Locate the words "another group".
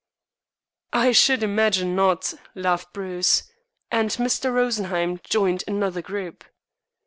5.67-6.43